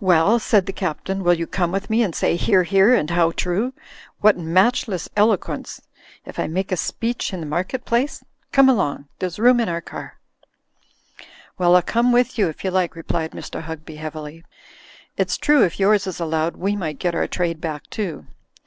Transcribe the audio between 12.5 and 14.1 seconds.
you like," replied Mr. Hugby,